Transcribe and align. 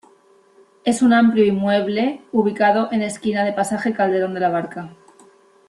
Es 0.83 1.03
un 1.03 1.13
amplio 1.13 1.45
inmueble, 1.45 2.21
ubicado 2.31 2.91
en 2.91 3.03
esquina 3.03 3.43
de 3.43 3.53
pasaje 3.53 3.93
Calderón 3.93 4.33
de 4.33 4.39
la 4.39 4.49
Barca. 4.49 4.95